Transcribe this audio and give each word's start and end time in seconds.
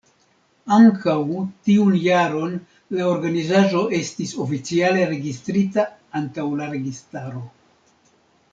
Ankaŭ 0.75 1.15
tiun 1.67 1.91
jaron 2.05 2.55
la 2.99 3.05
organizaĵo 3.09 3.83
estis 3.99 4.33
oficiale 4.47 5.07
registrita 5.15 5.87
antaŭ 6.23 6.51
la 6.63 6.73
registaro. 6.77 7.49